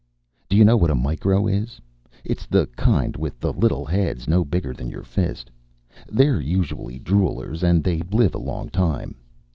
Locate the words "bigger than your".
4.43-5.03